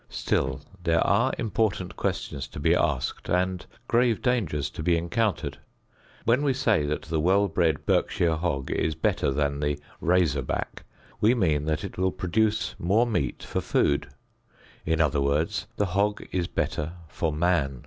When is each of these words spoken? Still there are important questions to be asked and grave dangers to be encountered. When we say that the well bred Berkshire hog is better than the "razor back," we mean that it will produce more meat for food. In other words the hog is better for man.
Still 0.09 0.61
there 0.83 1.05
are 1.05 1.31
important 1.37 1.95
questions 1.95 2.47
to 2.47 2.59
be 2.59 2.73
asked 2.73 3.29
and 3.29 3.63
grave 3.87 4.19
dangers 4.23 4.71
to 4.71 4.81
be 4.81 4.97
encountered. 4.97 5.59
When 6.25 6.41
we 6.41 6.53
say 6.55 6.87
that 6.87 7.03
the 7.03 7.19
well 7.19 7.47
bred 7.47 7.85
Berkshire 7.85 8.33
hog 8.35 8.71
is 8.71 8.95
better 8.95 9.29
than 9.29 9.59
the 9.59 9.77
"razor 9.99 10.41
back," 10.41 10.85
we 11.19 11.35
mean 11.35 11.65
that 11.65 11.83
it 11.83 11.99
will 11.99 12.11
produce 12.11 12.73
more 12.79 13.05
meat 13.05 13.43
for 13.43 13.61
food. 13.61 14.07
In 14.87 14.99
other 14.99 15.21
words 15.21 15.67
the 15.77 15.85
hog 15.93 16.25
is 16.31 16.47
better 16.47 16.93
for 17.07 17.31
man. 17.31 17.79